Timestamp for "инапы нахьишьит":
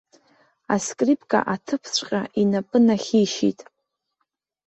2.41-3.59